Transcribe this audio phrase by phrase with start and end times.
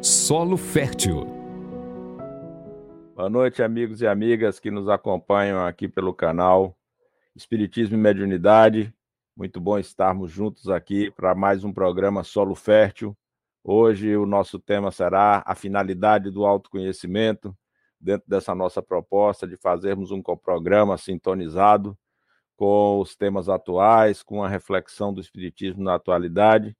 [0.00, 1.26] Solo Fértil.
[3.16, 6.78] Boa noite, amigos e amigas que nos acompanham aqui pelo canal
[7.34, 8.94] Espiritismo e Mediunidade.
[9.36, 13.16] Muito bom estarmos juntos aqui para mais um programa Solo Fértil.
[13.64, 17.52] Hoje o nosso tema será a finalidade do autoconhecimento,
[18.00, 21.98] dentro dessa nossa proposta de fazermos um programa sintonizado
[22.56, 26.76] com os temas atuais, com a reflexão do Espiritismo na atualidade.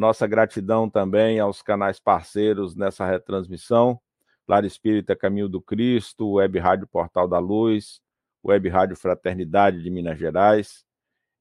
[0.00, 4.00] Nossa gratidão também aos canais parceiros nessa retransmissão,
[4.48, 8.00] Lar Espírita Caminho do Cristo, Web Rádio Portal da Luz,
[8.42, 10.86] Web Rádio Fraternidade de Minas Gerais,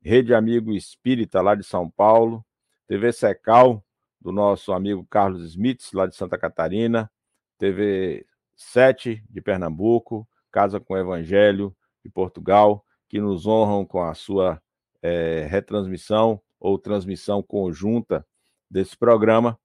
[0.02, 2.46] Rede Amigo Espírita lá de São Paulo,
[2.86, 3.82] TV Secal,
[4.20, 7.10] do nosso amigo Carlos Smith, lá de Santa Catarina,
[7.58, 8.26] TV
[8.58, 11.74] 7 de Pernambuco, Casa com Evangelho
[12.04, 14.62] de Portugal, que nos honram com a sua
[15.02, 18.28] é, retransmissão ou transmissão conjunta
[18.70, 19.58] desse programa.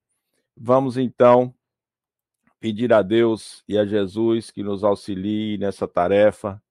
[0.56, 1.54] Vamos então
[2.60, 6.62] pedir a Deus e a Jesus que nos auxilie nessa tarefa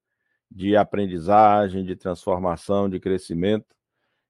[0.50, 3.76] de aprendizagem, de transformação, de crescimento,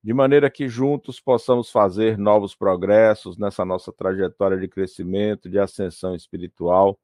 [0.04, 6.14] de maneira que juntos possamos fazer novos progressos nessa nossa trajetória de crescimento, de ascensão
[6.14, 7.00] espiritual,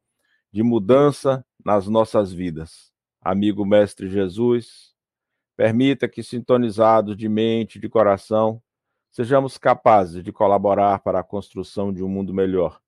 [0.51, 2.91] de mudança nas nossas vidas.
[3.21, 4.93] Amigo Mestre Jesus,
[5.55, 8.61] permita que, sintonizados de mente e de coração,
[9.11, 12.79] sejamos capazes de colaborar para a construção de um mundo melhor.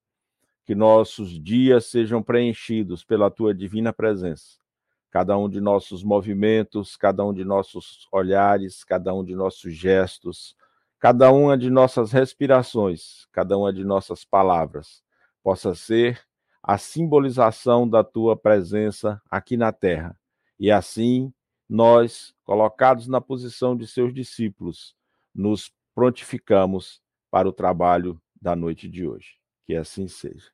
[0.66, 4.62] Que nossos dias sejam preenchidos pela tua divina presença
[5.12, 10.56] cada um de nossos movimentos, cada um de nossos olhares, cada um de nossos gestos,
[10.98, 15.04] cada uma de nossas respirações, cada uma de nossas palavras,
[15.44, 16.22] possa ser
[16.64, 20.18] a simbolização da tua presença aqui na terra.
[20.58, 21.34] E assim,
[21.68, 24.96] nós, colocados na posição de seus discípulos,
[25.36, 27.00] nos prontificamos
[27.30, 29.36] para o trabalho da noite de hoje.
[29.68, 30.50] Que assim seja.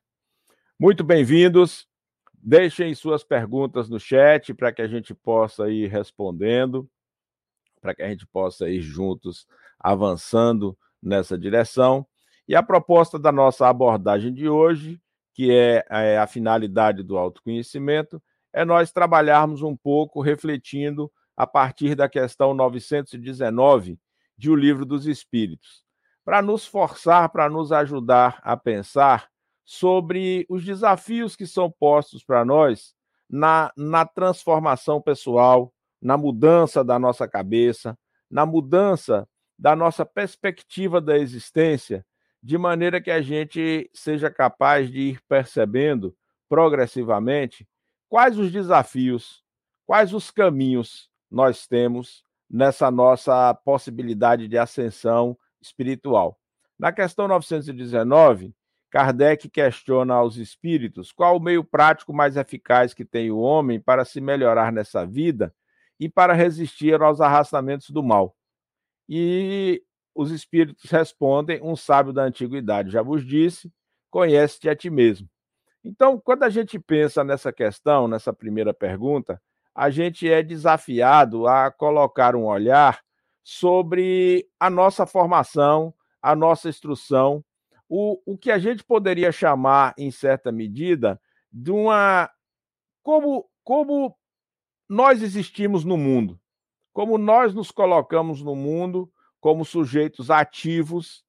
[0.78, 1.88] Muito bem-vindos.
[2.34, 6.86] Deixem suas perguntas no chat para que a gente possa ir respondendo,
[7.80, 9.46] para que a gente possa ir juntos
[9.80, 12.06] avançando nessa direção.
[12.46, 15.00] E a proposta da nossa abordagem de hoje,
[15.32, 18.22] que é, é a finalidade do autoconhecimento,
[18.52, 23.98] é nós trabalharmos um pouco refletindo a partir da questão 919
[24.38, 25.82] de O Livro dos Espíritos,
[26.24, 29.28] para nos forçar, para nos ajudar a pensar
[29.64, 32.94] sobre os desafios que são postos para nós
[33.28, 37.98] na, na transformação pessoal, na mudança da nossa cabeça,
[38.30, 39.28] na mudança
[39.58, 42.06] da nossa perspectiva da existência,
[42.40, 46.16] de maneira que a gente seja capaz de ir percebendo
[46.48, 47.68] progressivamente
[48.08, 49.42] quais os desafios,
[49.84, 56.38] quais os caminhos nós temos nessa nossa possibilidade de ascensão espiritual.
[56.78, 58.54] Na questão 919,
[58.90, 64.04] Kardec questiona aos espíritos qual o meio prático mais eficaz que tem o homem para
[64.04, 65.54] se melhorar nessa vida
[66.00, 68.34] e para resistir aos arrastamentos do mal.
[69.08, 69.82] E
[70.14, 73.70] os espíritos respondem: um sábio da antiguidade já vos disse,
[74.10, 75.28] conhece-te a ti mesmo.
[75.84, 79.40] Então, quando a gente pensa nessa questão, nessa primeira pergunta,
[79.78, 83.00] a gente é desafiado a colocar um olhar
[83.42, 87.44] sobre a nossa formação, a nossa instrução
[87.88, 92.30] o, o que a gente poderia chamar, em certa medida, de uma.
[93.02, 94.14] Como, como
[94.88, 96.38] nós existimos no mundo,
[96.92, 99.10] como nós nos colocamos no mundo
[99.40, 101.24] como sujeitos ativos,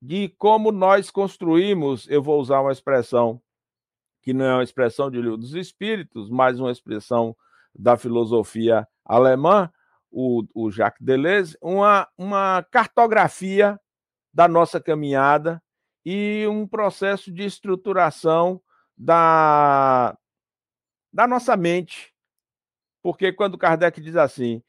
[0.00, 3.40] de como nós construímos, eu vou usar uma expressão
[4.20, 7.36] que não é uma expressão de livro dos espíritos, mas uma expressão
[7.74, 9.70] da filosofia alemã,
[10.10, 13.80] o, o Jacques Deleuze, uma, uma cartografia
[14.32, 15.62] da nossa caminhada
[16.04, 18.60] e um processo de estruturação
[18.96, 20.16] da,
[21.12, 22.12] da nossa mente.
[23.02, 24.62] Porque quando Kardec diz assim,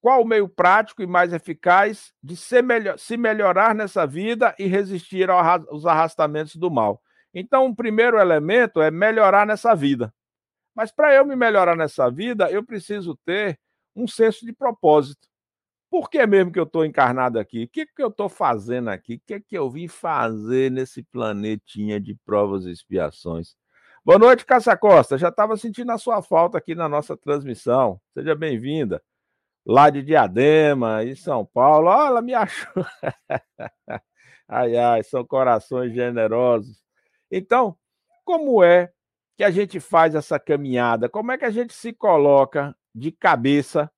[0.00, 4.66] qual o meio prático e mais eficaz de se, melhor, se melhorar nessa vida e
[4.66, 7.02] resistir aos arrastamentos do mal?
[7.34, 10.14] Então, o primeiro elemento é melhorar nessa vida.
[10.76, 13.58] Mas para eu me melhorar nessa vida, eu preciso ter
[13.96, 15.26] um senso de propósito.
[15.90, 17.64] Por que mesmo que eu estou encarnado aqui?
[17.64, 19.14] O que, que eu estou fazendo aqui?
[19.14, 23.56] O que, que eu vim fazer nesse planetinha de provas e expiações?
[24.04, 25.16] Boa noite, Cássia Costa.
[25.16, 27.98] Já estava sentindo a sua falta aqui na nossa transmissão.
[28.12, 29.02] Seja bem-vinda.
[29.64, 31.88] Lá de Diadema, em São Paulo.
[31.88, 32.84] Olha, ela me achou.
[34.46, 36.84] ai, ai, são corações generosos.
[37.30, 37.78] Então,
[38.24, 38.92] como é
[39.36, 41.08] que a gente faz essa caminhada?
[41.08, 43.90] Como é que a gente se coloca de cabeça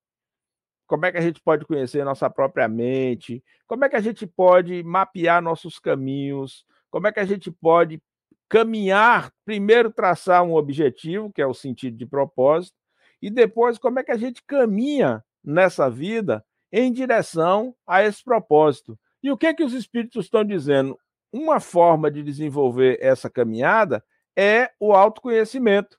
[0.89, 4.27] como é que a gente pode conhecer nossa própria mente, como é que a gente
[4.27, 8.03] pode mapear nossos caminhos, como é que a gente pode
[8.49, 12.75] caminhar, primeiro traçar um objetivo, que é o sentido de propósito,
[13.21, 16.43] e depois como é que a gente caminha nessa vida
[16.73, 18.99] em direção a esse propósito.
[19.23, 20.99] E o que é que os espíritos estão dizendo?
[21.31, 24.03] Uma forma de desenvolver essa caminhada
[24.39, 25.99] é o autoconhecimento.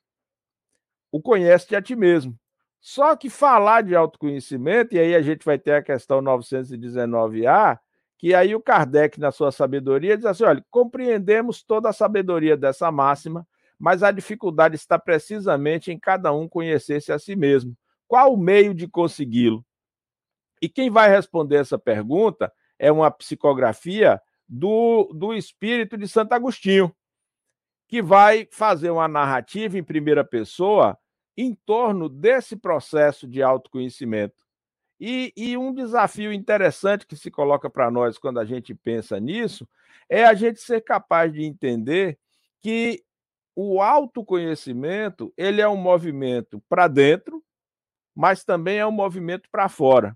[1.12, 2.40] O conhece-te a ti mesmo.
[2.80, 7.78] Só que falar de autoconhecimento, e aí a gente vai ter a questão 919A,
[8.18, 12.90] que aí o Kardec, na sua sabedoria, diz assim: olha, compreendemos toda a sabedoria dessa
[12.90, 13.46] máxima,
[13.78, 17.76] mas a dificuldade está precisamente em cada um conhecer-se a si mesmo.
[18.08, 19.66] Qual o meio de consegui-lo?
[20.62, 26.94] E quem vai responder essa pergunta é uma psicografia do, do espírito de Santo Agostinho,
[27.90, 30.96] que vai fazer uma narrativa em primeira pessoa
[31.36, 34.46] em torno desse processo de autoconhecimento.
[35.00, 39.68] E, e um desafio interessante que se coloca para nós quando a gente pensa nisso
[40.08, 42.20] é a gente ser capaz de entender
[42.62, 43.04] que
[43.56, 47.44] o autoconhecimento ele é um movimento para dentro,
[48.14, 50.16] mas também é um movimento para fora.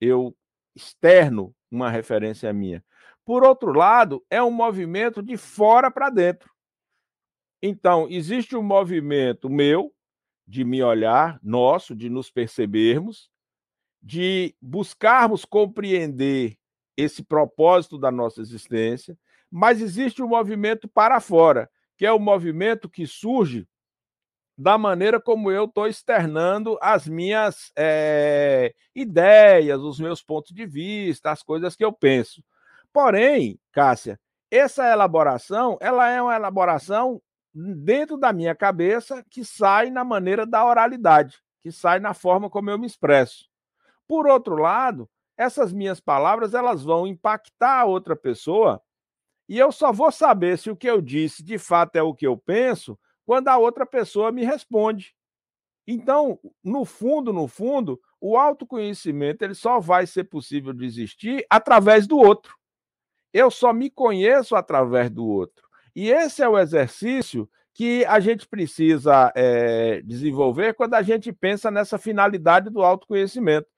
[0.00, 0.36] Eu
[0.76, 2.84] externo uma referência minha.
[3.24, 6.51] Por outro lado, é um movimento de fora para dentro.
[7.62, 9.94] Então, existe um movimento meu,
[10.46, 13.30] de me olhar, nosso, de nos percebermos,
[14.02, 16.58] de buscarmos compreender
[16.96, 19.16] esse propósito da nossa existência,
[19.48, 23.66] mas existe um movimento para fora, que é o movimento que surge
[24.58, 31.30] da maneira como eu estou externando as minhas é, ideias, os meus pontos de vista,
[31.30, 32.42] as coisas que eu penso.
[32.92, 34.20] Porém, Cássia,
[34.50, 37.22] essa elaboração, ela é uma elaboração
[37.54, 42.70] dentro da minha cabeça que sai na maneira da oralidade, que sai na forma como
[42.70, 43.48] eu me expresso.
[44.08, 48.82] Por outro lado, essas minhas palavras elas vão impactar a outra pessoa
[49.48, 52.26] e eu só vou saber se o que eu disse de fato é o que
[52.26, 55.14] eu penso quando a outra pessoa me responde.
[55.86, 62.06] Então, no fundo, no fundo, o autoconhecimento ele só vai ser possível de existir através
[62.06, 62.56] do outro.
[63.32, 65.68] Eu só me conheço através do outro.
[65.94, 71.70] E esse é o exercício que a gente precisa é, desenvolver quando a gente pensa
[71.70, 73.68] nessa finalidade do autoconhecimento.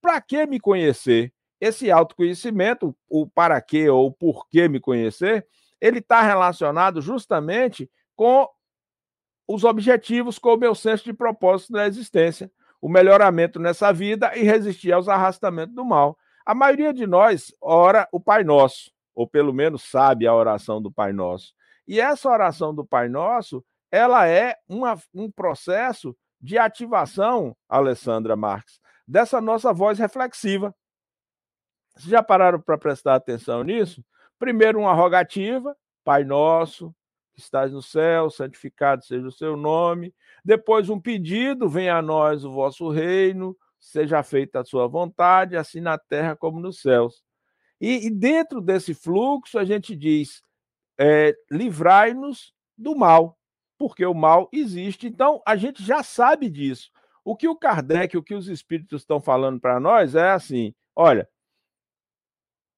[0.00, 1.32] Para que me conhecer?
[1.60, 5.46] Esse autoconhecimento, o para que ou o porquê me conhecer,
[5.80, 8.48] ele está relacionado justamente com
[9.46, 14.42] os objetivos, com o meu senso de propósito da existência, o melhoramento nessa vida e
[14.42, 16.16] resistir aos arrastamentos do mal.
[16.46, 20.90] A maioria de nós ora o Pai Nosso ou pelo menos sabe a oração do
[20.90, 21.52] Pai Nosso.
[21.86, 28.80] E essa oração do Pai Nosso, ela é uma, um processo de ativação, Alessandra Marques,
[29.06, 30.74] dessa nossa voz reflexiva.
[31.94, 34.04] Vocês já pararam para prestar atenção nisso?
[34.38, 36.94] Primeiro, uma rogativa, Pai Nosso,
[37.34, 40.14] que estás no céu, santificado seja o seu nome.
[40.44, 45.80] Depois, um pedido: venha a nós o vosso reino, seja feita a sua vontade, assim
[45.80, 47.22] na terra como nos céus.
[47.80, 50.42] E, e dentro desse fluxo, a gente diz:
[50.98, 53.38] é, livrai-nos do mal,
[53.78, 55.06] porque o mal existe.
[55.06, 56.90] Então, a gente já sabe disso.
[57.24, 61.28] O que o Kardec, o que os espíritos estão falando para nós é assim: olha,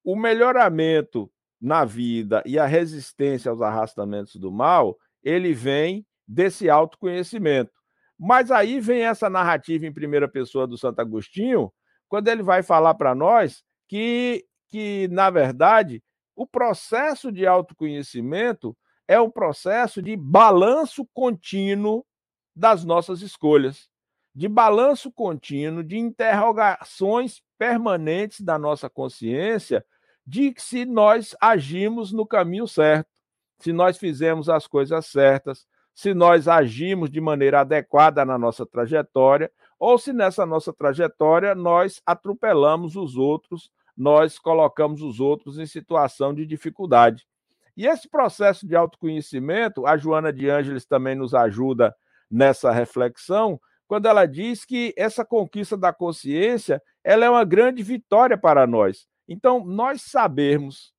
[0.03, 7.71] o melhoramento na vida e a resistência aos arrastamentos do mal, ele vem desse autoconhecimento.
[8.19, 11.71] Mas aí vem essa narrativa em primeira pessoa do Santo Agostinho,
[12.07, 16.01] quando ele vai falar para nós que que, na verdade,
[16.35, 18.75] o processo de autoconhecimento
[19.07, 22.03] é um processo de balanço contínuo
[22.55, 23.87] das nossas escolhas,
[24.33, 29.85] de balanço contínuo, de interrogações permanentes da nossa consciência
[30.25, 33.11] de se nós agimos no caminho certo,
[33.59, 39.51] se nós fizemos as coisas certas, se nós agimos de maneira adequada na nossa trajetória,
[39.77, 46.33] ou se nessa nossa trajetória nós atropelamos os outros nós colocamos os outros em situação
[46.33, 47.25] de dificuldade.
[47.75, 51.95] E esse processo de autoconhecimento, a Joana de Ângeles também nos ajuda
[52.29, 58.37] nessa reflexão, quando ela diz que essa conquista da consciência, ela é uma grande vitória
[58.37, 59.07] para nós.
[59.27, 60.93] Então, nós sabermos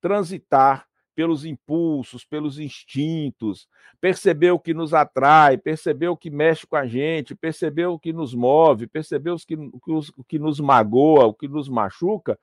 [0.00, 0.87] transitar
[1.18, 3.66] pelos impulsos, pelos instintos,
[4.00, 8.12] perceber o que nos atrai, perceber o que mexe com a gente, perceber o que
[8.12, 12.38] nos move, perceber os que, o que nos magoa, o que nos machuca.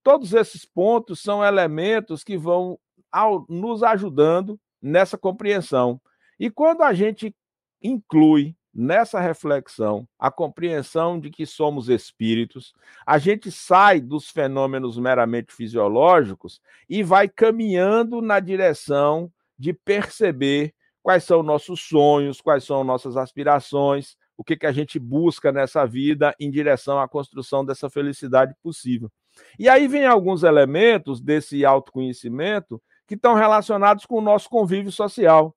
[0.00, 2.78] Todos esses pontos são elementos que vão
[3.10, 6.00] ao, nos ajudando nessa compreensão.
[6.38, 7.34] E quando a gente
[7.82, 12.72] inclui nessa reflexão a compreensão de que somos espíritos,
[13.06, 21.24] a gente sai dos fenômenos meramente fisiológicos e vai caminhando na direção de perceber quais
[21.24, 26.34] são nossos sonhos, quais são nossas aspirações, o que, que a gente busca nessa vida
[26.40, 29.10] em direção à construção dessa felicidade possível.
[29.58, 35.54] E aí vem alguns elementos desse autoconhecimento que estão relacionados com o nosso convívio social.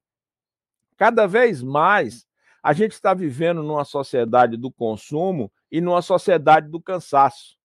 [0.98, 2.25] Cada vez mais
[2.63, 7.58] a gente está vivendo numa sociedade do consumo e numa sociedade do cansaço.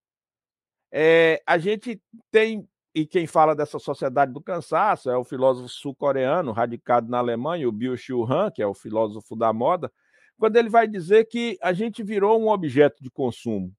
[0.90, 2.02] É, a gente
[2.32, 7.68] tem, e quem fala dessa sociedade do cansaço é o filósofo sul-coreano, radicado na Alemanha,
[7.68, 9.92] o Byung-Chul Han, que é o filósofo da moda,
[10.36, 13.72] quando ele vai dizer que a gente virou um objeto de consumo.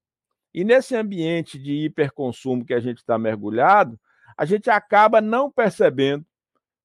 [0.53, 3.99] E nesse ambiente de hiperconsumo que a gente está mergulhado,
[4.37, 6.25] a gente acaba não percebendo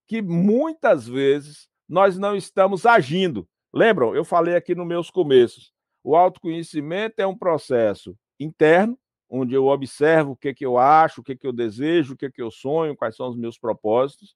[0.08, 3.48] que muitas vezes nós não estamos agindo.
[3.74, 4.14] Lembram?
[4.14, 5.72] Eu falei aqui nos meus começos.
[6.02, 8.96] O autoconhecimento é um processo interno,
[9.28, 12.30] onde eu observo o que, que eu acho, o que, que eu desejo, o que,
[12.30, 14.34] que eu sonho, quais são os meus propósitos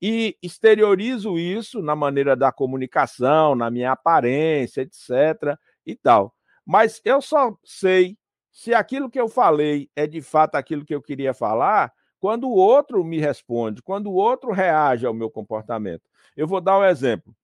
[0.00, 5.58] e exteriorizo isso na maneira da comunicação, na minha aparência, etc.
[5.84, 6.34] e tal.
[6.64, 8.16] Mas eu só sei
[8.50, 12.54] se aquilo que eu falei é de fato aquilo que eu queria falar quando o
[12.54, 16.02] outro me responde, quando o outro reage ao meu comportamento.
[16.36, 17.34] Eu vou dar um exemplo.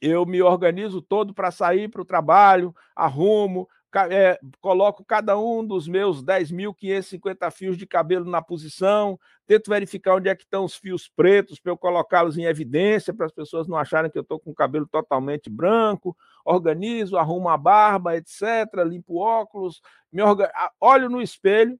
[0.00, 3.68] Eu me organizo todo para sair para o trabalho, arrumo,
[4.10, 10.28] é, coloco cada um dos meus 10.550 fios de cabelo na posição, tento verificar onde
[10.28, 13.76] é que estão os fios pretos para eu colocá-los em evidência, para as pessoas não
[13.76, 18.42] acharem que eu estou com o cabelo totalmente branco, organizo, arrumo a barba, etc.,
[18.86, 19.80] limpo óculos,
[20.12, 20.48] me organ...
[20.80, 21.78] olho no espelho,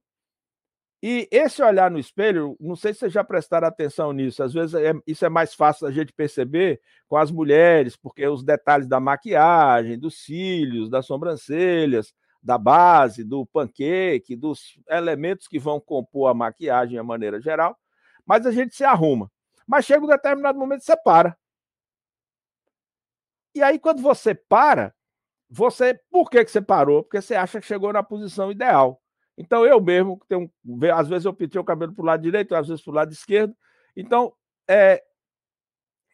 [1.03, 4.75] e esse olhar no espelho, não sei se vocês já prestaram atenção nisso, às vezes
[4.75, 8.99] é, isso é mais fácil a gente perceber com as mulheres, porque os detalhes da
[8.99, 16.33] maquiagem, dos cílios, das sobrancelhas, da base, do panqueque, dos elementos que vão compor a
[16.33, 17.77] maquiagem de maneira geral,
[18.25, 19.31] mas a gente se arruma.
[19.67, 21.37] Mas chega um determinado momento você para.
[23.53, 24.93] E aí, quando você para,
[25.49, 25.99] você.
[26.09, 27.03] Por que, que você parou?
[27.03, 29.01] Porque você acha que chegou na posição ideal.
[29.37, 30.51] Então, eu mesmo, tenho,
[30.93, 33.11] às vezes eu pintei o cabelo para o lado direito, às vezes para o lado
[33.11, 33.55] esquerdo.
[33.95, 34.33] Então,
[34.67, 35.03] é,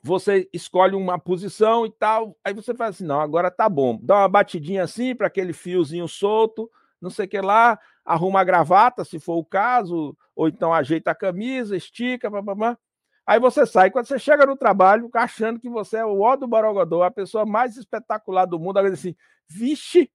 [0.03, 3.99] você escolhe uma posição e tal, aí você faz assim, não, agora tá bom.
[4.01, 6.71] Dá uma batidinha assim para aquele fiozinho solto,
[7.01, 11.11] não sei o que lá, arruma a gravata, se for o caso, ou então ajeita
[11.11, 12.77] a camisa, estica, papapá.
[13.25, 13.91] Aí você sai.
[13.91, 17.45] Quando você chega no trabalho, achando que você é o ó do Borogodó, a pessoa
[17.45, 19.15] mais espetacular do mundo, agora assim,
[19.49, 20.09] vixe,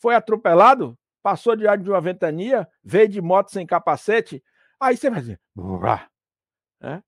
[0.00, 0.98] foi atropelado?
[1.26, 4.40] Passou diante de uma ventania, veio de moto sem capacete,
[4.78, 5.40] aí você vai dizer.
[6.80, 7.02] Né?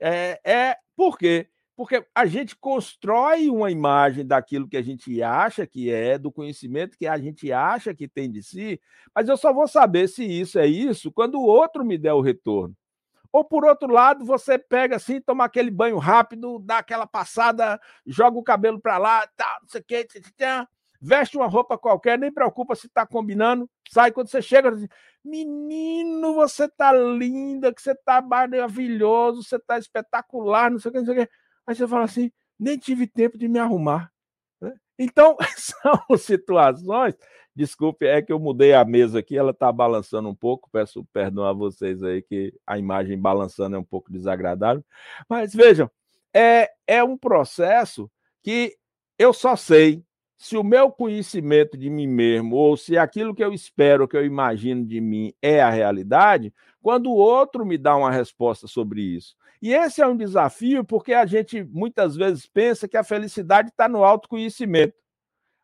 [0.00, 1.46] É, é por quê?
[1.76, 6.96] Porque a gente constrói uma imagem daquilo que a gente acha que é, do conhecimento
[6.96, 8.80] que a gente acha que tem de si,
[9.14, 12.22] mas eu só vou saber se isso é isso quando o outro me der o
[12.22, 12.74] retorno.
[13.30, 18.38] Ou por outro lado, você pega assim, toma aquele banho rápido, dá aquela passada, joga
[18.38, 20.06] o cabelo para lá, tá, não sei o que,
[21.00, 24.88] veste uma roupa qualquer, nem preocupa se está combinando, sai quando você chega, assim,
[25.24, 30.98] menino, você tá linda, que você tá maravilhoso, você tá espetacular, não sei o que,
[30.98, 31.32] não sei o que.
[31.66, 34.12] Aí você fala assim, nem tive tempo de me arrumar.
[34.60, 34.74] Né?
[34.98, 37.16] Então, são situações.
[37.54, 40.68] Desculpe, é que eu mudei a mesa aqui, ela está balançando um pouco.
[40.70, 44.84] Peço perdão a vocês aí que a imagem balançando é um pouco desagradável.
[45.28, 45.90] Mas vejam,
[46.34, 48.10] é, é um processo
[48.42, 48.76] que
[49.18, 50.02] eu só sei
[50.40, 54.24] se o meu conhecimento de mim mesmo, ou se aquilo que eu espero, que eu
[54.24, 59.36] imagino de mim é a realidade, quando o outro me dá uma resposta sobre isso.
[59.60, 63.86] E esse é um desafio porque a gente muitas vezes pensa que a felicidade está
[63.86, 64.94] no autoconhecimento.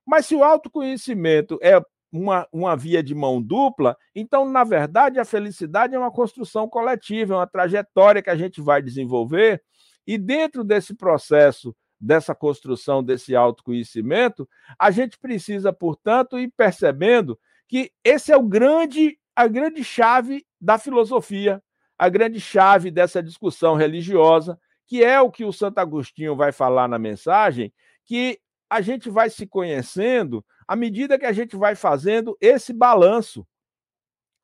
[0.04, 1.80] Mas se o autoconhecimento é
[2.12, 7.32] uma, uma via de mão dupla, então, na verdade, a felicidade é uma construção coletiva,
[7.32, 9.62] é uma trajetória que a gente vai desenvolver,
[10.06, 14.48] e dentro desse processo dessa construção desse autoconhecimento,
[14.78, 20.78] a gente precisa, portanto, ir percebendo que esse é o grande a grande chave da
[20.78, 21.62] filosofia,
[21.98, 26.88] a grande chave dessa discussão religiosa, que é o que o Santo Agostinho vai falar
[26.88, 27.70] na mensagem,
[28.06, 33.46] que a gente vai se conhecendo à medida que a gente vai fazendo esse balanço,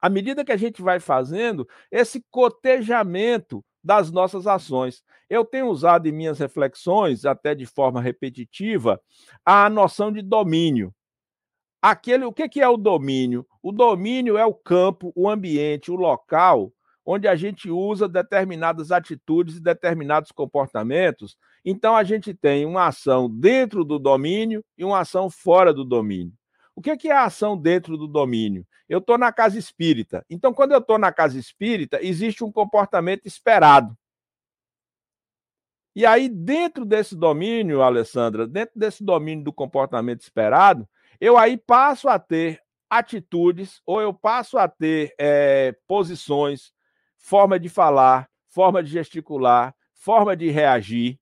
[0.00, 5.02] à medida que a gente vai fazendo esse cotejamento das nossas ações.
[5.28, 9.00] Eu tenho usado em minhas reflexões, até de forma repetitiva,
[9.44, 10.94] a noção de domínio.
[11.80, 13.46] Aquele, o que é o domínio?
[13.62, 16.72] O domínio é o campo, o ambiente, o local
[17.04, 21.36] onde a gente usa determinadas atitudes e determinados comportamentos.
[21.64, 26.32] Então a gente tem uma ação dentro do domínio e uma ação fora do domínio.
[26.74, 28.66] O que é a ação dentro do domínio?
[28.88, 30.24] Eu estou na casa espírita.
[30.28, 33.96] Então, quando eu estou na casa espírita, existe um comportamento esperado.
[35.94, 40.88] E aí, dentro desse domínio, Alessandra, dentro desse domínio do comportamento esperado,
[41.20, 46.72] eu aí passo a ter atitudes ou eu passo a ter é, posições,
[47.18, 51.18] forma de falar, forma de gesticular, forma de reagir.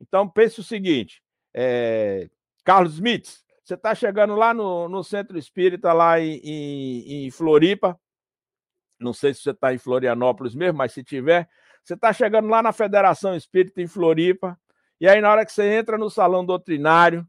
[0.00, 1.22] Então, pense o seguinte:
[1.54, 2.28] é,
[2.64, 7.98] Carlos Smith, você está chegando lá no, no, centro espírita, lá em, em, em Floripa.
[8.98, 11.48] Não sei se você está em Florianópolis mesmo, mas se tiver,
[11.82, 14.58] você está chegando lá na Federação Espírita em Floripa,
[15.00, 17.26] e aí na hora que você entra no salão doutrinário,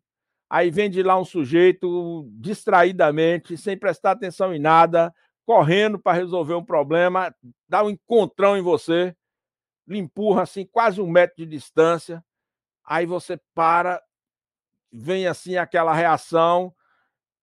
[0.50, 5.14] aí vem de lá um sujeito distraidamente, sem prestar atenção em nada,
[5.46, 7.36] correndo para resolver um problema,
[7.68, 9.16] dá um encontrão em você,
[9.88, 12.24] lhe empurra assim quase um metro de distância,
[12.86, 14.02] aí você para,
[14.94, 16.72] vem assim aquela reação,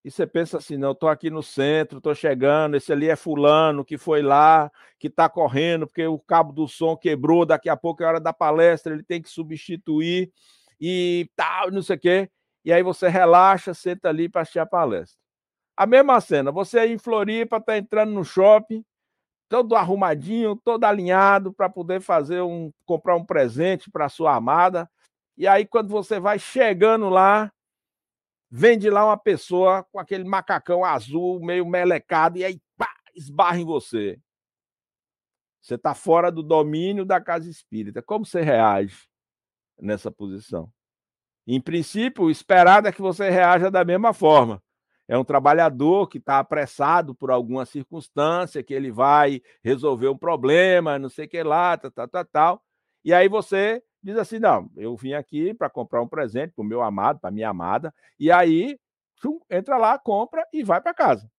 [0.03, 3.85] e você pensa assim, não, estou aqui no centro, estou chegando, esse ali é fulano
[3.85, 8.03] que foi lá, que está correndo, porque o cabo do som quebrou, daqui a pouco
[8.03, 10.33] é hora da palestra, ele tem que substituir
[10.81, 12.31] e tal, não sei o quê.
[12.65, 15.19] E aí você relaxa, senta ali para assistir a palestra.
[15.77, 18.83] A mesma cena, você aí em Floripa, está entrando no shopping,
[19.51, 24.89] todo arrumadinho, todo alinhado para poder fazer um comprar um presente para sua amada.
[25.41, 27.51] E aí quando você vai chegando lá,
[28.51, 33.59] vem de lá uma pessoa com aquele macacão azul, meio melecado, e aí pá, esbarra
[33.59, 34.21] em você.
[35.59, 38.03] Você está fora do domínio da casa espírita.
[38.03, 39.09] Como você reage
[39.81, 40.71] nessa posição?
[41.47, 44.63] Em princípio, o esperado é que você reaja da mesma forma.
[45.09, 50.99] É um trabalhador que está apressado por alguma circunstância, que ele vai resolver um problema,
[50.99, 52.63] não sei o que lá, tal, tal, tal, tal.
[53.03, 56.67] E aí você diz assim: não, eu vim aqui para comprar um presente para o
[56.67, 58.79] meu amado, para minha amada, e aí
[59.51, 61.31] entra lá, compra e vai para casa.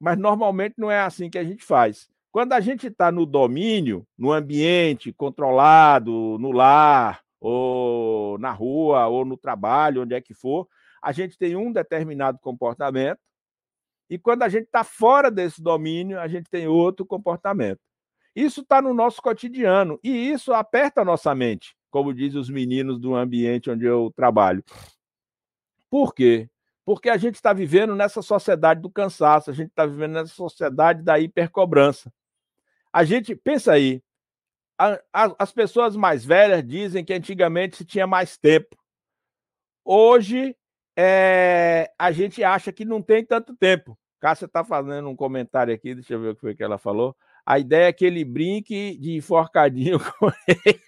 [0.00, 2.08] Mas normalmente não é assim que a gente faz.
[2.30, 9.24] Quando a gente está no domínio, no ambiente controlado, no lar, ou na rua, ou
[9.24, 10.66] no trabalho, onde é que for,
[11.02, 13.20] a gente tem um determinado comportamento,
[14.08, 17.80] e quando a gente está fora desse domínio, a gente tem outro comportamento.
[18.34, 22.98] Isso está no nosso cotidiano e isso aperta a nossa mente, como dizem os meninos
[22.98, 24.64] do ambiente onde eu trabalho.
[25.90, 26.48] Por quê?
[26.84, 31.02] Porque a gente está vivendo nessa sociedade do cansaço, a gente está vivendo nessa sociedade
[31.02, 32.12] da hipercobrança.
[32.92, 34.02] A gente, pensa aí,
[34.78, 38.76] a, a, as pessoas mais velhas dizem que antigamente se tinha mais tempo.
[39.84, 40.56] Hoje,
[40.96, 43.98] é, a gente acha que não tem tanto tempo.
[44.20, 47.16] Cássia está fazendo um comentário aqui, deixa eu ver o que foi que ela falou.
[47.44, 50.82] A ideia é que ele brinque de enforcadinho com ele.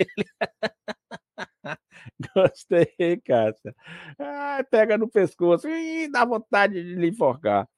[2.34, 3.74] Gostei, Cássia.
[4.18, 7.68] Ah, pega no pescoço e dá vontade de lhe enforcar.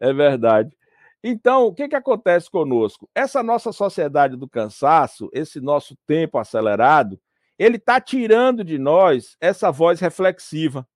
[0.00, 0.76] É verdade.
[1.22, 3.08] Então, o que, que acontece conosco?
[3.14, 7.20] Essa nossa sociedade do cansaço, esse nosso tempo acelerado,
[7.58, 10.86] ele está tirando de nós essa voz reflexiva.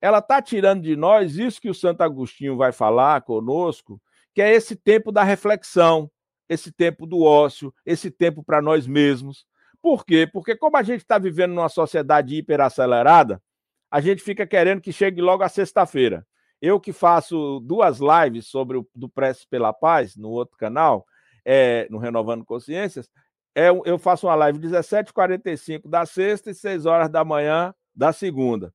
[0.00, 4.00] Ela está tirando de nós isso que o Santo Agostinho vai falar conosco,
[4.32, 6.10] que é esse tempo da reflexão,
[6.50, 9.46] esse tempo do ócio, esse tempo para nós mesmos.
[9.80, 10.28] Por quê?
[10.30, 13.40] Porque como a gente está vivendo numa sociedade hiperacelerada,
[13.88, 16.26] a gente fica querendo que chegue logo a sexta-feira.
[16.60, 21.06] Eu que faço duas lives sobre o do Prece pela Paz no outro canal,
[21.44, 23.08] é, no Renovando Consciências,
[23.54, 28.74] é, eu faço uma live 17h45 da sexta e 6 horas da manhã da segunda.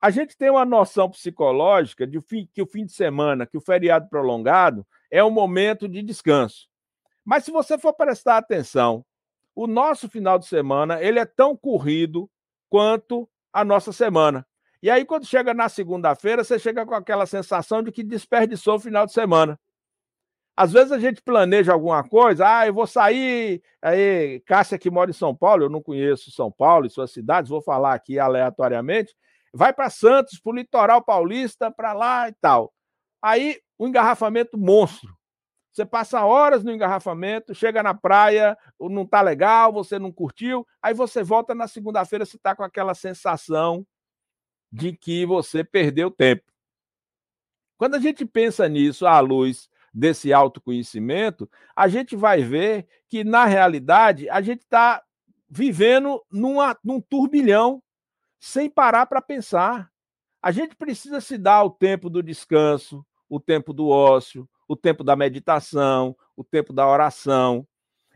[0.00, 2.20] A gente tem uma noção psicológica de
[2.52, 6.68] que o fim de semana, que o feriado prolongado, é um momento de descanso.
[7.26, 9.04] Mas se você for prestar atenção,
[9.52, 12.30] o nosso final de semana ele é tão corrido
[12.70, 14.46] quanto a nossa semana.
[14.80, 18.78] E aí, quando chega na segunda-feira, você chega com aquela sensação de que desperdiçou o
[18.78, 19.58] final de semana.
[20.56, 23.60] Às vezes a gente planeja alguma coisa, ah, eu vou sair.
[23.82, 27.50] Aí, Cássia, que mora em São Paulo, eu não conheço São Paulo e suas cidades,
[27.50, 29.14] vou falar aqui aleatoriamente.
[29.52, 32.72] Vai para Santos, para o litoral paulista, para lá e tal.
[33.20, 35.16] Aí, um engarrafamento monstro.
[35.76, 40.94] Você passa horas no engarrafamento, chega na praia, não tá legal, você não curtiu, aí
[40.94, 43.86] você volta na segunda-feira, você tá com aquela sensação
[44.72, 46.50] de que você perdeu tempo.
[47.76, 53.44] Quando a gente pensa nisso à luz desse autoconhecimento, a gente vai ver que, na
[53.44, 55.04] realidade, a gente está
[55.46, 57.82] vivendo numa, num turbilhão,
[58.40, 59.92] sem parar para pensar.
[60.40, 65.04] A gente precisa se dar o tempo do descanso, o tempo do ócio, o tempo
[65.04, 67.66] da meditação, o tempo da oração.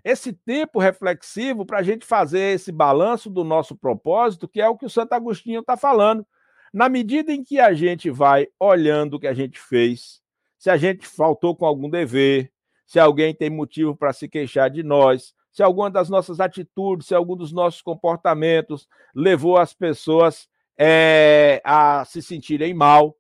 [0.04, 4.76] Esse tempo reflexivo para a gente fazer esse balanço do nosso propósito, que é o
[4.76, 6.26] que o Santo Agostinho está falando.
[6.72, 10.20] Na medida em que a gente vai olhando o que a gente fez,
[10.58, 12.52] se a gente faltou com algum dever,
[12.86, 17.14] se alguém tem motivo para se queixar de nós, se alguma das nossas atitudes, se
[17.14, 23.16] algum dos nossos comportamentos levou as pessoas é, a se sentirem mal.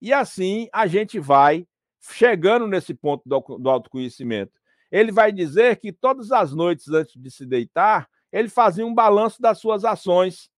[0.00, 1.66] E assim a gente vai
[2.10, 4.52] chegando nesse ponto do, do autoconhecimento.
[4.90, 9.40] Ele vai dizer que todas as noites antes de se deitar, ele fazia um balanço
[9.40, 10.50] das suas ações,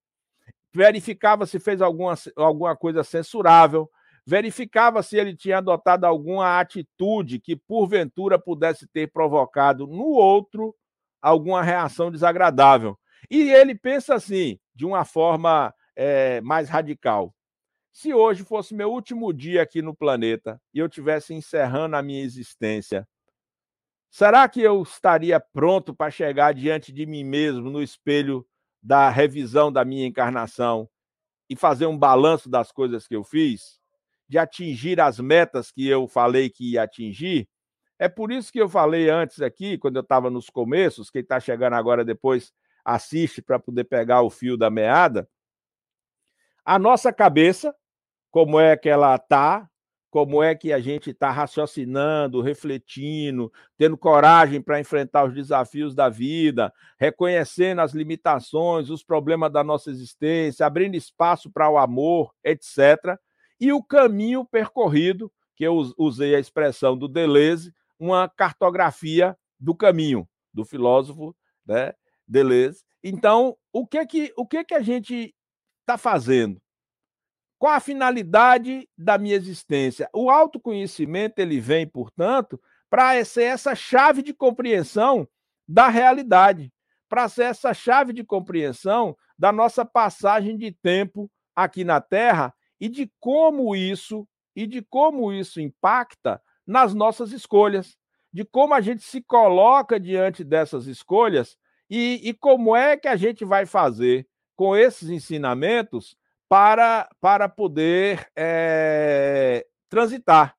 [0.72, 3.88] verificava se fez alguma, alguma coisa censurável,
[4.26, 10.74] verificava se ele tinha adotado alguma atitude que, porventura, pudesse ter provocado no outro
[11.20, 12.98] alguma reação desagradável.
[13.30, 17.34] E ele pensa assim, de uma forma é, mais radical.
[17.94, 22.24] Se hoje fosse meu último dia aqui no planeta e eu tivesse encerrando a minha
[22.24, 23.08] existência,
[24.10, 28.44] será que eu estaria pronto para chegar diante de mim mesmo no espelho
[28.82, 30.90] da revisão da minha encarnação
[31.48, 33.78] e fazer um balanço das coisas que eu fiz?
[34.28, 37.48] De atingir as metas que eu falei que ia atingir?
[37.96, 41.38] É por isso que eu falei antes aqui, quando eu estava nos começos, quem está
[41.38, 42.52] chegando agora depois
[42.84, 45.28] assiste para poder pegar o fio da meada.
[46.64, 47.72] A nossa cabeça
[48.34, 49.70] como é que ela está,
[50.10, 56.08] como é que a gente está raciocinando, refletindo, tendo coragem para enfrentar os desafios da
[56.08, 63.16] vida, reconhecendo as limitações, os problemas da nossa existência, abrindo espaço para o amor, etc.
[63.60, 70.28] E o caminho percorrido, que eu usei a expressão do Deleuze, uma cartografia do caminho
[70.52, 71.92] do filósofo, né,
[72.26, 72.82] Deleuze.
[73.00, 75.32] Então, o que que o que que a gente
[75.82, 76.60] está fazendo?
[77.64, 80.10] Qual a finalidade da minha existência?
[80.12, 85.26] O autoconhecimento ele vem, portanto, para ser essa chave de compreensão
[85.66, 86.70] da realidade,
[87.08, 92.86] para ser essa chave de compreensão da nossa passagem de tempo aqui na Terra e
[92.86, 97.96] de como isso e de como isso impacta nas nossas escolhas,
[98.30, 101.56] de como a gente se coloca diante dessas escolhas
[101.88, 106.14] e, e como é que a gente vai fazer com esses ensinamentos
[106.54, 110.56] para, para poder é, transitar.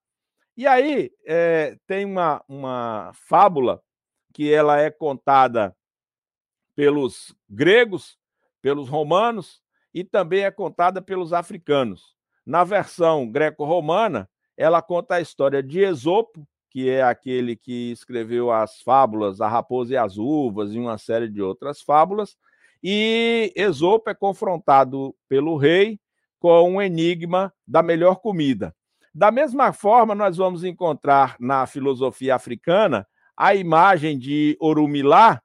[0.58, 3.82] E aí é, tem uma, uma fábula
[4.34, 5.74] que ela é contada
[6.76, 8.20] pelos gregos,
[8.62, 9.62] pelos romanos
[9.94, 12.14] e também é contada pelos africanos.
[12.46, 18.82] Na versão greco-romana, ela conta a história de Esopo, que é aquele que escreveu as
[18.82, 22.36] fábulas A Raposa e as Uvas e uma série de outras fábulas,
[22.88, 26.00] e Esopo é confrontado pelo rei
[26.40, 28.76] com um enigma da melhor comida.
[29.12, 35.42] Da mesma forma, nós vamos encontrar na filosofia africana a imagem de Orumilá,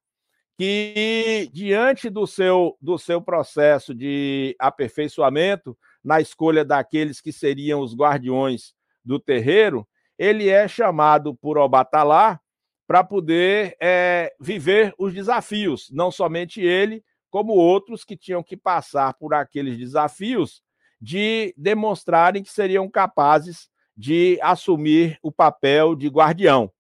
[0.59, 5.75] que, diante do seu, do seu processo de aperfeiçoamento,
[6.05, 12.39] na escolha daqueles que seriam os guardiões do terreiro, ele é chamado por Obatalá
[12.87, 19.15] para poder é, viver os desafios, não somente ele, como outros que tinham que passar
[19.15, 20.63] por aqueles desafios
[21.01, 26.71] de demonstrarem que seriam capazes de assumir o papel de guardião.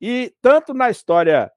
[0.00, 1.52] E tanto na história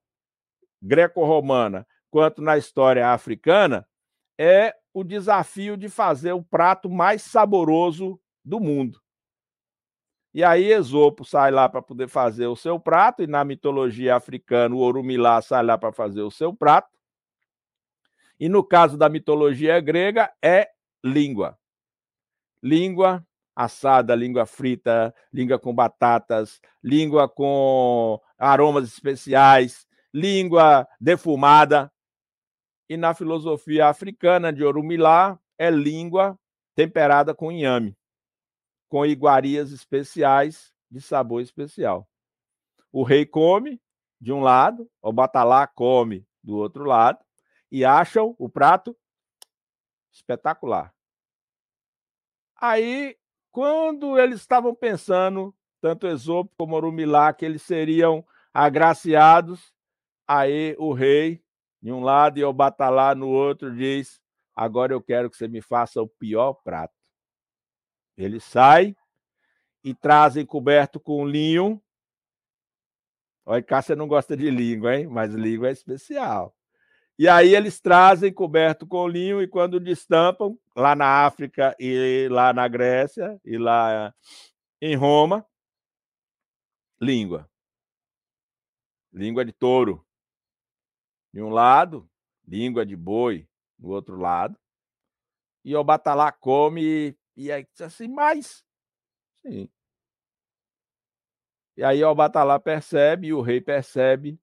[0.81, 3.87] greco-romana quanto na história africana,
[4.37, 9.01] é o desafio de fazer o prato mais saboroso do mundo.
[10.33, 14.75] E aí Esopo sai lá para poder fazer o seu prato, e na mitologia africana
[14.75, 16.96] o Orumilá sai lá para fazer o seu prato.
[18.39, 20.69] E no caso da mitologia grega, é
[21.03, 21.57] língua.
[22.61, 31.91] Língua assada, língua frita, língua com batatas, língua com aromas especiais, língua defumada.
[32.87, 36.39] E na filosofia africana de Orumilá, é língua
[36.75, 37.97] temperada com inhame,
[38.87, 42.07] com iguarias especiais de sabor especial.
[42.91, 43.81] O rei come
[44.21, 47.19] de um lado, o batalá come do outro lado,
[47.71, 48.95] e acham o prato
[50.11, 50.93] espetacular.
[52.55, 53.17] Aí,
[53.51, 59.73] quando eles estavam pensando, tanto Esopo como Orumilá, que eles seriam agraciados,
[60.27, 61.43] aí o rei,
[61.81, 64.19] de um lado, e o Batalá no outro, diz:
[64.55, 66.95] Agora eu quero que você me faça o pior prato.
[68.17, 68.95] Ele sai
[69.83, 71.81] e trazem coberto com linho.
[73.45, 75.07] Olha, Cássia não gosta de língua, hein?
[75.07, 76.56] Mas língua é especial.
[77.19, 82.53] E aí eles trazem coberto com linho e quando destampam, lá na África e lá
[82.53, 84.13] na Grécia e lá
[84.79, 85.43] em Roma,
[87.01, 87.49] língua.
[89.11, 90.05] Língua de touro.
[91.33, 92.07] De um lado,
[92.47, 93.47] língua de boi,
[93.79, 94.55] do outro lado.
[95.65, 98.63] E o Batalá come e aí assim, mas
[99.41, 99.69] sim.
[101.75, 104.39] E aí o Batalá percebe, e o rei percebe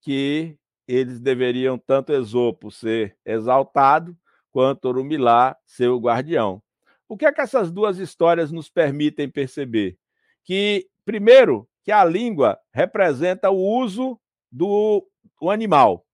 [0.00, 0.56] que
[0.88, 4.16] eles deveriam tanto Esopo ser exaltado
[4.50, 6.62] quanto Orumilá ser o guardião.
[7.06, 9.98] O que é que essas duas histórias nos permitem perceber?
[10.42, 14.18] Que, primeiro, que a língua representa o uso
[14.50, 15.06] do
[15.42, 16.04] animal.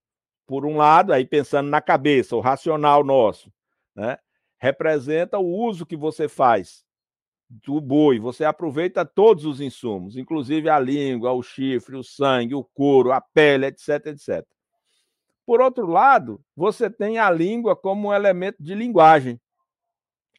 [0.47, 3.53] Por um lado, aí pensando na cabeça, o racional nosso,
[3.95, 4.19] né?
[4.59, 6.85] representa o uso que você faz
[7.49, 8.19] do boi.
[8.19, 13.21] Você aproveita todos os insumos, inclusive a língua, o chifre, o sangue, o couro, a
[13.21, 14.47] pele, etc, etc.
[15.47, 19.41] Por outro lado, você tem a língua como um elemento de linguagem.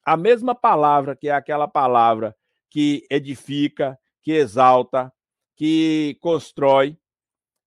[0.03, 2.35] A mesma palavra, que é aquela palavra
[2.69, 5.11] que edifica, que exalta,
[5.55, 6.97] que constrói,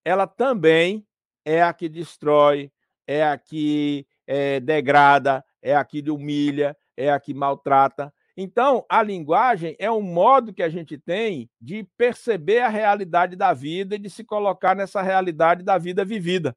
[0.05, 1.07] ela também
[1.45, 2.71] é a que destrói,
[3.07, 8.13] é a que é, degrada, é a que humilha, é a que maltrata.
[8.37, 13.53] Então, a linguagem é um modo que a gente tem de perceber a realidade da
[13.53, 16.57] vida e de se colocar nessa realidade da vida vivida.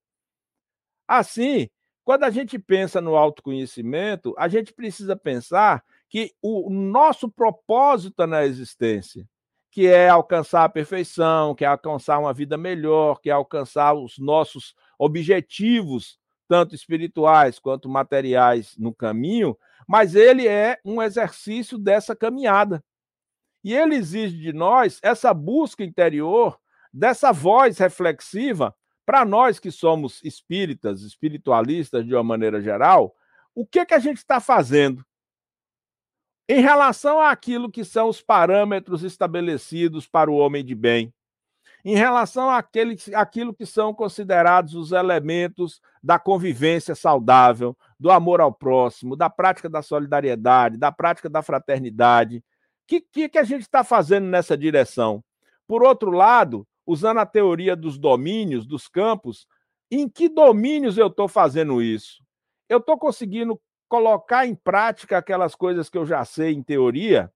[1.14, 1.68] Assim,
[2.06, 8.46] quando a gente pensa no autoconhecimento, a gente precisa pensar que o nosso propósito na
[8.46, 9.28] existência,
[9.70, 14.18] que é alcançar a perfeição, que é alcançar uma vida melhor, que é alcançar os
[14.20, 22.82] nossos objetivos, tanto espirituais quanto materiais no caminho, mas ele é um exercício dessa caminhada.
[23.66, 26.58] E ele exige de nós essa busca interior,
[26.94, 28.74] dessa voz reflexiva
[29.12, 33.14] para nós que somos espíritas, espiritualistas de uma maneira geral,
[33.54, 35.06] o que, que a gente está fazendo?
[36.48, 41.14] Em relação àquilo que são os parâmetros estabelecidos para o homem de bem,
[41.84, 48.54] em relação àquele, àquilo que são considerados os elementos da convivência saudável, do amor ao
[48.54, 52.38] próximo, da prática da solidariedade, da prática da fraternidade.
[52.38, 52.44] O
[52.88, 55.22] que, que, que a gente está fazendo nessa direção?
[55.68, 59.48] Por outro lado, usando a teoria dos domínios, dos campos,
[59.90, 62.22] em que domínios eu estou fazendo isso?
[62.68, 67.32] Eu estou conseguindo colocar em prática aquelas coisas que eu já sei em teoria?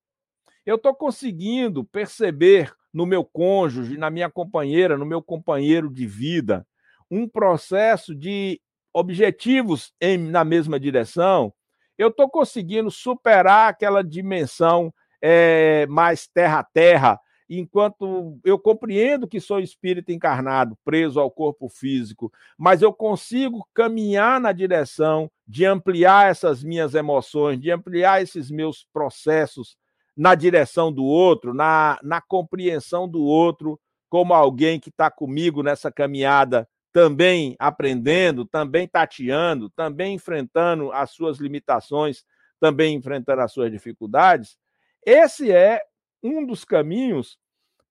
[0.65, 6.67] Eu estou conseguindo perceber no meu cônjuge, na minha companheira, no meu companheiro de vida,
[7.09, 8.59] um processo de
[8.93, 11.53] objetivos em, na mesma direção?
[11.97, 17.17] Eu estou conseguindo superar aquela dimensão é, mais terra-terra
[17.49, 24.39] enquanto eu compreendo que sou espírito encarnado, preso ao corpo físico, mas eu consigo caminhar
[24.39, 29.77] na direção de ampliar essas minhas emoções, de ampliar esses meus processos
[30.17, 33.79] na direção do outro, na, na compreensão do outro,
[34.09, 41.37] como alguém que está comigo nessa caminhada, também aprendendo, também tateando, também enfrentando as suas
[41.39, 42.23] limitações,
[42.59, 44.57] também enfrentando as suas dificuldades.
[45.05, 45.81] Esse é
[46.25, 47.37] um dos caminhos,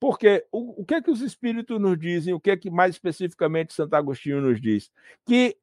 [0.00, 3.94] porque o, o que que os espíritos nos dizem, o que que mais especificamente Santo
[3.94, 4.90] Agostinho nos diz?
[5.24, 5.56] Que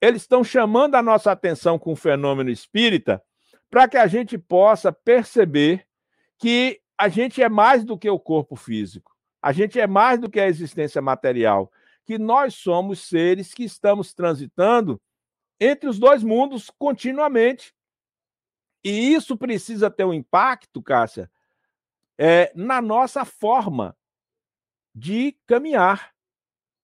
[0.00, 3.22] eles estão chamando a nossa atenção com o fenômeno espírita
[3.70, 5.86] para que a gente possa perceber
[6.38, 10.30] que a gente é mais do que o corpo físico, a gente é mais do
[10.30, 11.70] que a existência material,
[12.04, 15.00] que nós somos seres que estamos transitando
[15.60, 17.74] entre os dois mundos continuamente.
[18.82, 21.30] E isso precisa ter um impacto, Cássia,
[22.18, 23.96] é, na nossa forma
[24.94, 26.12] de caminhar,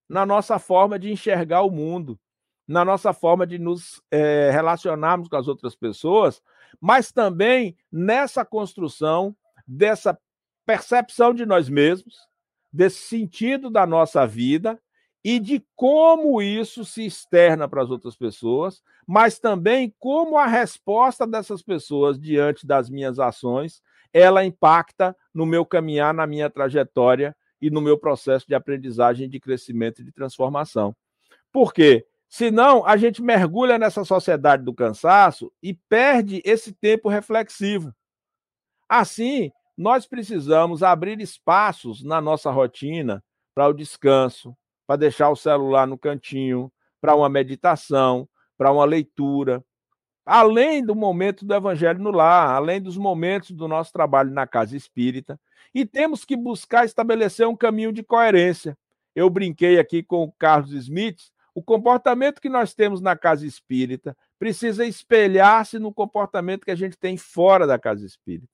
[0.09, 2.19] na nossa forma de enxergar o mundo,
[2.67, 6.41] na nossa forma de nos é, relacionarmos com as outras pessoas,
[6.81, 10.19] mas também nessa construção dessa
[10.65, 12.17] percepção de nós mesmos,
[12.73, 14.81] desse sentido da nossa vida
[15.23, 21.27] e de como isso se externa para as outras pessoas, mas também como a resposta
[21.27, 23.83] dessas pessoas diante das minhas ações
[24.15, 29.41] ela impacta no meu caminhar, na minha trajetória e no meu processo de aprendizagem, de
[29.41, 30.95] crescimento e de transformação.
[31.53, 32.07] Por quê?
[32.29, 37.93] Senão, a gente mergulha nessa sociedade do cansaço e perde esse tempo reflexivo.
[38.89, 43.23] Assim, nós precisamos abrir espaços na nossa rotina
[43.55, 49.65] para o descanso, para deixar o celular no cantinho, para uma meditação, para uma leitura,
[50.25, 54.77] além do momento do evangelho no lar, além dos momentos do nosso trabalho na casa
[54.77, 55.39] espírita,
[55.75, 58.77] e temos que buscar estabelecer um caminho de coerência.
[59.15, 61.21] Eu brinquei aqui com o Carlos Smith,
[61.55, 66.97] o comportamento que nós temos na casa espírita precisa espelhar-se no comportamento que a gente
[66.99, 68.49] tem fora da casa espírita.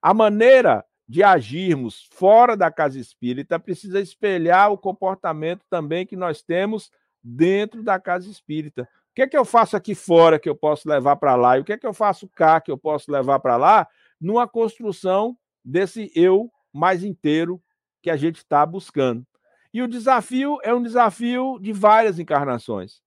[0.00, 6.42] A maneira de agirmos fora da casa espírita precisa espelhar o comportamento também que nós
[6.42, 6.90] temos
[7.22, 11.16] dentro da casa espírita que é que eu faço aqui fora que eu posso levar
[11.16, 11.56] para lá?
[11.56, 13.88] E o que é que eu faço cá que eu posso levar para lá?
[14.20, 17.58] Numa construção desse eu mais inteiro
[18.02, 19.26] que a gente está buscando.
[19.72, 23.00] E o desafio é um desafio de várias encarnações,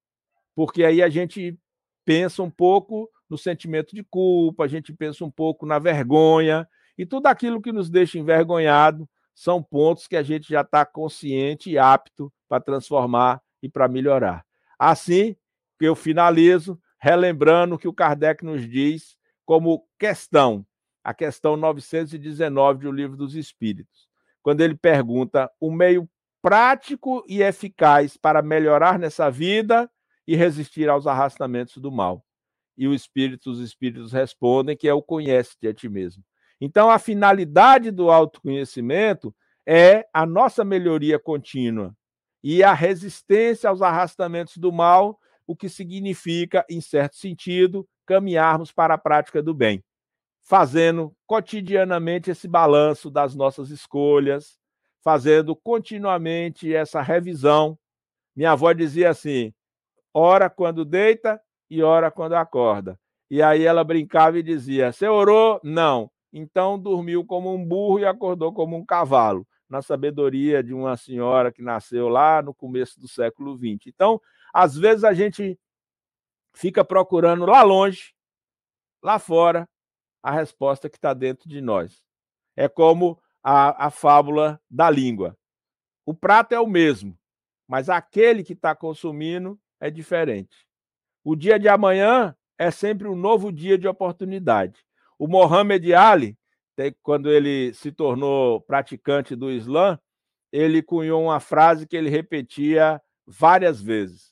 [0.56, 1.56] porque aí a gente
[2.04, 6.68] pensa um pouco no sentimento de culpa, a gente pensa um pouco na vergonha,
[6.98, 11.70] e tudo aquilo que nos deixa envergonhado são pontos que a gente já está consciente
[11.70, 14.44] e apto para transformar e para melhorar.
[14.78, 15.36] Assim
[15.80, 20.66] que eu finalizo, relembrando que o Kardec nos diz como questão,
[21.04, 24.08] a questão 919 do Livro dos Espíritos,
[24.44, 26.08] quando ele pergunta o meio
[26.42, 29.90] prático e eficaz para melhorar nessa vida
[30.28, 32.24] e resistir aos arrastamentos do mal.
[32.78, 36.24] E o espírito, os espíritos respondem que é o conhece-te a ti mesmo.
[36.62, 39.34] Então, a finalidade do autoconhecimento
[39.66, 41.96] é a nossa melhoria contínua
[42.44, 48.94] e a resistência aos arrastamentos do mal, o que significa, em certo sentido, caminharmos para
[48.94, 49.84] a prática do bem,
[50.44, 54.60] fazendo cotidianamente esse balanço das nossas escolhas,
[55.04, 57.76] fazendo continuamente essa revisão.
[58.36, 59.52] Minha avó dizia assim:
[60.14, 63.00] ora quando deita e ora quando acorda.
[63.28, 65.60] E aí ela brincava e dizia: Você orou?
[65.64, 66.12] Não.
[66.32, 71.52] Então dormiu como um burro e acordou como um cavalo, na sabedoria de uma senhora
[71.52, 73.88] que nasceu lá no começo do século XX.
[73.88, 74.22] Então,
[74.54, 75.60] às vezes a gente
[76.54, 78.14] fica procurando lá longe,
[79.04, 79.68] lá fora,
[80.22, 82.02] a resposta que está dentro de nós.
[82.56, 85.38] É como a, a fábula da língua.
[86.06, 87.18] O prato é o mesmo,
[87.68, 90.68] mas aquele que está consumindo é diferente.
[91.24, 94.84] O dia de amanhã é sempre um novo dia de oportunidade.
[95.18, 96.38] O Mohamed Ali,
[97.02, 100.00] quando ele se tornou praticante do Islã,
[100.52, 104.29] ele cunhou uma frase que ele repetia várias vezes.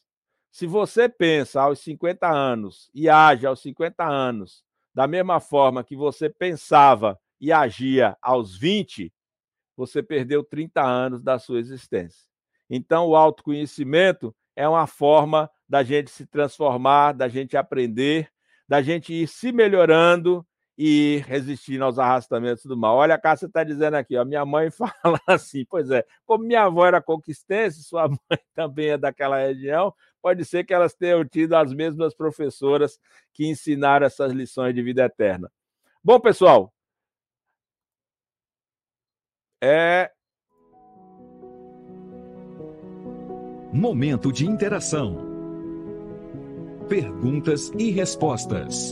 [0.58, 5.96] Se você pensa aos 50 anos e age aos 50 anos da mesma forma que
[5.96, 9.14] você pensava e agia aos 20,
[9.76, 12.28] você perdeu 30 anos da sua existência.
[12.68, 18.28] Então, o autoconhecimento é uma forma da gente se transformar, da gente aprender,
[18.68, 20.44] da gente ir se melhorando
[20.78, 22.98] e resistindo aos arrastamentos do mal.
[22.98, 24.70] Olha, a Cássia está dizendo aqui, ó, minha mãe
[25.04, 28.18] fala assim, pois é, como minha avó era conquistense, sua mãe
[28.54, 29.94] também é daquela região,
[30.28, 33.00] pode ser que elas tenham tido as mesmas professoras
[33.34, 35.50] que ensinaram essas lições de vida eterna.
[36.04, 36.74] Bom, pessoal,
[39.64, 40.12] é
[43.74, 45.18] Momento de interação.
[46.90, 48.92] Perguntas e respostas.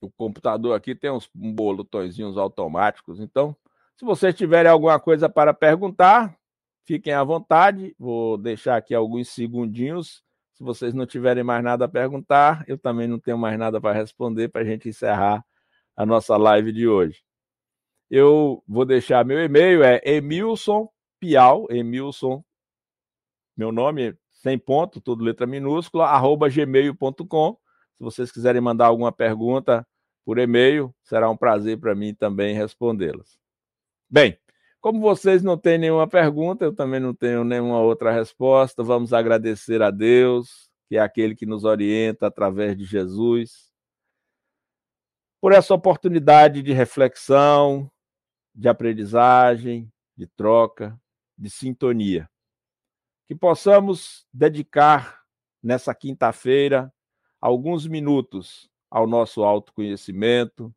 [0.00, 3.56] O computador aqui tem uns botõezinhos automáticos, então,
[3.98, 6.38] se vocês tiverem alguma coisa para perguntar,
[6.86, 7.96] fiquem à vontade.
[7.98, 10.22] Vou deixar aqui alguns segundinhos.
[10.52, 13.92] Se vocês não tiverem mais nada a perguntar, eu também não tenho mais nada para
[13.92, 15.44] responder para a gente encerrar
[15.96, 17.24] a nossa live de hoje.
[18.08, 22.44] Eu vou deixar meu e-mail, é Emilson Pial, Emilson,
[23.56, 27.58] meu nome, sem ponto, tudo letra minúscula, arroba gmail.com.
[27.96, 29.84] Se vocês quiserem mandar alguma pergunta
[30.24, 33.47] por e-mail, será um prazer para mim também respondê-las.
[34.10, 34.38] Bem,
[34.80, 38.82] como vocês não têm nenhuma pergunta, eu também não tenho nenhuma outra resposta.
[38.82, 43.70] Vamos agradecer a Deus, que é aquele que nos orienta através de Jesus,
[45.40, 47.90] por essa oportunidade de reflexão,
[48.54, 50.98] de aprendizagem, de troca,
[51.36, 52.28] de sintonia.
[53.26, 55.22] Que possamos dedicar
[55.62, 56.92] nessa quinta-feira
[57.40, 60.74] alguns minutos ao nosso autoconhecimento,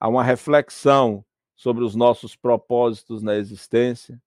[0.00, 1.24] a uma reflexão
[1.62, 4.20] sobre os nossos propósitos na existência,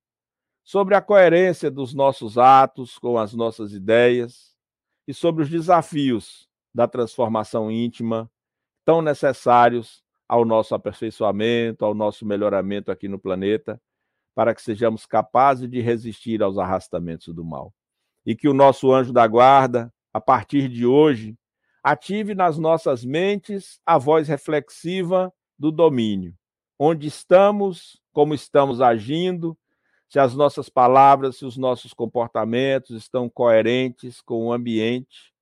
[0.63, 4.55] sobre a coerência dos nossos atos com as nossas ideias
[5.05, 8.31] e sobre os desafios da transformação íntima
[8.85, 13.81] tão necessários ao nosso aperfeiçoamento, ao nosso melhoramento aqui no planeta
[14.33, 17.73] para que sejamos capazes de resistir aos arrastamentos do mal.
[18.25, 21.37] E que o nosso anjo da guarda, a partir de hoje,
[21.83, 26.33] ative nas nossas mentes a voz reflexiva do domínio.
[26.77, 29.57] Onde estamos, como estamos agindo,
[30.07, 35.33] se as nossas palavras, se os nossos comportamentos estão coerentes com o ambiente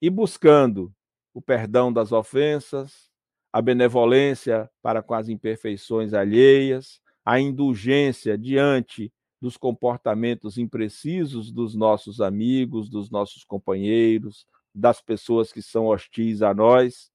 [0.00, 0.92] e buscando
[1.32, 3.10] o perdão das ofensas,
[3.52, 12.20] a benevolência para com as imperfeições alheias, a indulgência diante dos comportamentos imprecisos dos nossos
[12.20, 17.10] amigos, dos nossos companheiros, das pessoas que são hostis a nós,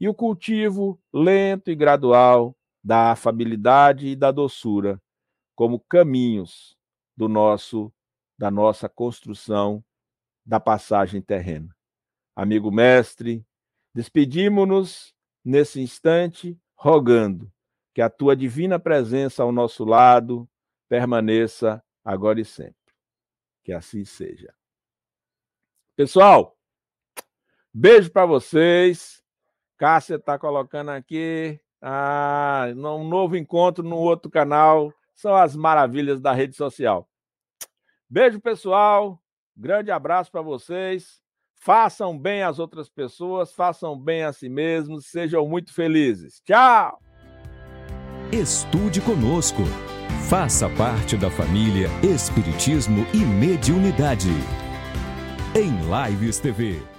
[0.00, 5.00] e o cultivo lento e gradual da afabilidade e da doçura
[5.54, 6.76] como caminhos
[7.16, 7.92] do nosso
[8.38, 9.84] da nossa construção
[10.44, 11.72] da passagem terrena.
[12.34, 13.46] Amigo mestre,
[13.94, 15.14] despedimos-nos
[15.44, 17.52] nesse instante rogando
[17.94, 20.48] que a tua divina presença ao nosso lado
[20.88, 22.74] permaneça agora e sempre.
[23.62, 24.52] Que assim seja.
[25.94, 26.58] Pessoal,
[27.72, 29.22] beijo para vocês.
[29.76, 31.60] Cássia está colocando aqui.
[31.82, 34.92] Ah, um novo encontro no outro canal.
[35.14, 37.08] São as maravilhas da rede social.
[38.08, 39.20] Beijo, pessoal.
[39.56, 41.20] Grande abraço para vocês.
[41.54, 46.40] Façam bem às outras pessoas, façam bem a si mesmos, sejam muito felizes.
[46.44, 46.98] Tchau!
[48.32, 49.62] Estude conosco.
[50.28, 54.30] Faça parte da família Espiritismo e Mediunidade.
[55.54, 55.70] Em
[56.10, 56.91] Lives TV.